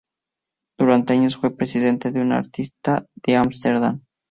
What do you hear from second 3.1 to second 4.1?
en Ámsterdam.